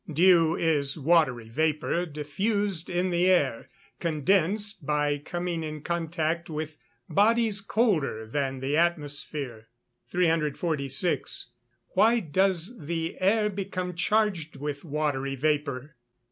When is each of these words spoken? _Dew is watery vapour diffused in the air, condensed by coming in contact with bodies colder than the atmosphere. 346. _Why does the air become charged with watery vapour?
_Dew 0.15 0.55
is 0.55 0.97
watery 0.97 1.47
vapour 1.47 2.07
diffused 2.07 2.89
in 2.89 3.11
the 3.11 3.27
air, 3.29 3.69
condensed 3.99 4.83
by 4.83 5.19
coming 5.19 5.61
in 5.63 5.83
contact 5.83 6.49
with 6.49 6.75
bodies 7.07 7.61
colder 7.61 8.25
than 8.25 8.61
the 8.61 8.75
atmosphere. 8.75 9.67
346. 10.07 11.51
_Why 11.95 12.31
does 12.31 12.79
the 12.79 13.15
air 13.21 13.47
become 13.47 13.93
charged 13.93 14.55
with 14.55 14.83
watery 14.83 15.35
vapour? 15.35 15.95